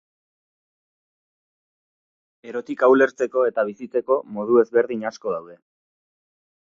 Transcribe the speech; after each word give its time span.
Erotika 2.51 2.89
ulertzeko 2.93 3.43
eta 3.51 3.65
bizitzeko 3.69 4.17
modu 4.39 4.57
ezberdin 4.63 5.05
asko 5.11 5.35
daude. 5.35 5.59